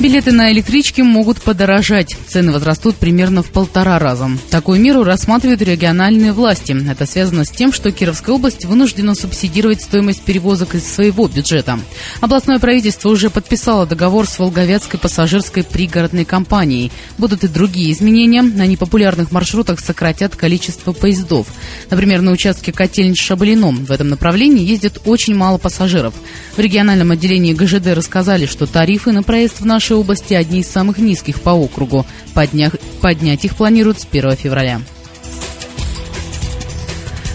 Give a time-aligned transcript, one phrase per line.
[0.00, 2.16] Билеты на электрички могут подорожать.
[2.26, 4.30] Цены возрастут примерно в полтора раза.
[4.50, 6.76] Такую меру рассматривают региональные власти.
[6.90, 11.78] Это связано с тем, что Кировская область вынуждена субсидировать стоимость перевозок из своего бюджета.
[12.20, 16.90] Областное правительство уже подписало договор с Волговятской пассажирской пригородной компанией.
[17.16, 18.42] Будут и другие изменения.
[18.42, 21.46] На непопулярных маршрутах сократят количество поездов.
[21.90, 26.14] Например, на участке Котельнич-Шабалино в этом направлении ездит очень мало пассажиров.
[26.56, 30.98] В региональном отделении ГЖД рассказали, что тарифы на проезд в нашей области одни из самых
[30.98, 32.06] низких по округу.
[32.34, 34.80] Поднять, поднять их планируют с 1 февраля.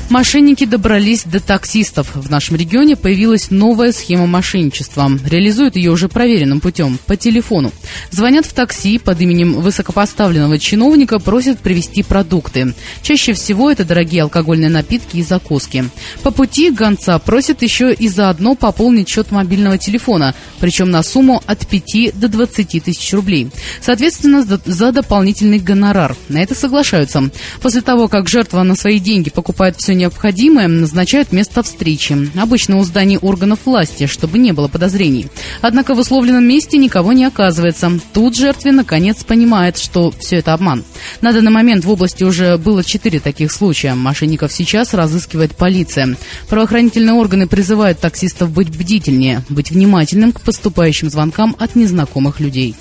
[0.09, 2.15] Мошенники добрались до таксистов.
[2.15, 5.11] В нашем регионе появилась новая схема мошенничества.
[5.25, 7.73] Реализуют ее уже проверенным путем, по телефону.
[8.09, 12.73] Звонят в такси под именем высокопоставленного чиновника, просят привезти продукты.
[13.01, 15.89] Чаще всего это дорогие алкогольные напитки и закуски.
[16.23, 21.67] По пути гонца просят еще и заодно пополнить счет мобильного телефона, причем на сумму от
[21.67, 23.49] 5 до 20 тысяч рублей.
[23.81, 26.15] Соответственно, за дополнительный гонорар.
[26.29, 27.29] На это соглашаются.
[27.61, 32.15] После того, как жертва на свои деньги покупает все необходимое, назначают место встречи.
[32.39, 35.27] Обычно у зданий органов власти, чтобы не было подозрений.
[35.61, 37.91] Однако в условленном месте никого не оказывается.
[38.13, 40.83] Тут жертве наконец понимает, что все это обман.
[41.21, 43.95] На данный момент в области уже было четыре таких случая.
[43.95, 46.15] Мошенников сейчас разыскивает полиция.
[46.49, 52.75] Правоохранительные органы призывают таксистов быть бдительнее, быть внимательным к поступающим звонкам от незнакомых людей.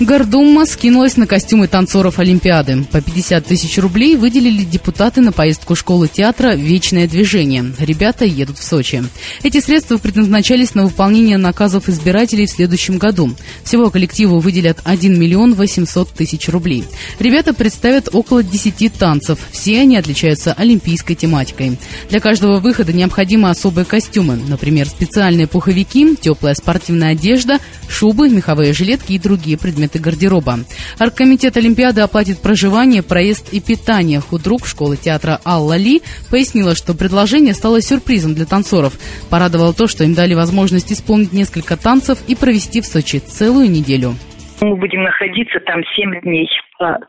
[0.00, 2.84] Гордума скинулась на костюмы танцоров Олимпиады.
[2.90, 7.72] По 50 тысяч рублей выделили депутаты на поездку школы театра «Вечное движение».
[7.78, 9.04] Ребята едут в Сочи.
[9.44, 13.36] Эти средства предназначались на выполнение наказов избирателей в следующем году.
[13.62, 16.84] Всего коллективу выделят 1 миллион 800 тысяч рублей.
[17.20, 19.38] Ребята представят около 10 танцев.
[19.52, 21.78] Все они отличаются олимпийской тематикой.
[22.10, 24.40] Для каждого выхода необходимы особые костюмы.
[24.48, 30.58] Например, специальные пуховики, теплая спортивная одежда, шубы, меховые жилетки и другие предметы предметы гардероба.
[30.98, 34.20] Оргкомитет Олимпиады оплатит проживание, проезд и питание.
[34.20, 38.94] Худрук школы театра Алла Ли пояснила, что предложение стало сюрпризом для танцоров.
[39.30, 44.14] Порадовало то, что им дали возможность исполнить несколько танцев и провести в Сочи целую неделю.
[44.60, 46.48] Мы будем находиться там 7 дней.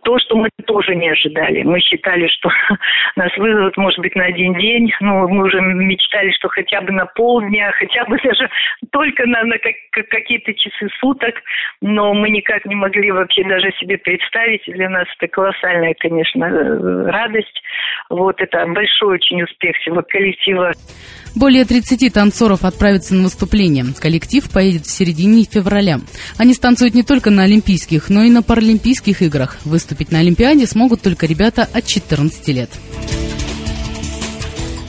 [0.04, 1.64] То, что мы тоже не ожидали.
[1.64, 2.50] Мы считали, что
[3.16, 4.92] нас вызовут, может быть, на один день.
[5.00, 8.50] Ну, мы уже мечтали, что хотя бы на полдня, хотя бы даже
[8.92, 11.36] только на, на как, какие-то часы суток.
[11.82, 14.64] Но мы никак не могли вообще даже себе представить.
[14.68, 17.62] Для нас это колоссальная, конечно, э, радость.
[18.10, 20.72] Вот это большой очень успех всего коллектива.
[21.36, 23.86] Более 30 танцоров отправятся на выступление.
[24.00, 26.00] Коллектив поедет в середине февраля.
[26.38, 29.58] Они станцуют не только на Олимпийских, но и на Паралимпийских играх.
[29.66, 32.70] Выступить на Олимпиаде смогут только ребята от 14 лет.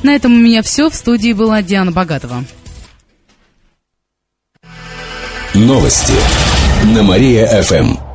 [0.04, 0.88] На этом у меня все.
[0.88, 2.44] В студии была Диана Богатова.
[5.54, 6.14] Новости
[6.94, 8.05] на Мария-ФМ.